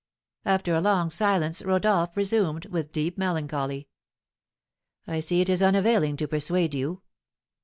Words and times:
After 0.45 0.73
a 0.73 0.81
long 0.81 1.11
silence 1.11 1.61
Rodolph 1.61 2.17
resumed, 2.17 2.65
with 2.65 2.91
deep 2.91 3.19
melancholy: 3.19 3.87
"I 5.05 5.19
see 5.19 5.41
it 5.41 5.49
is 5.49 5.61
unavailing 5.61 6.17
to 6.17 6.27
persuade 6.27 6.73
you! 6.73 7.03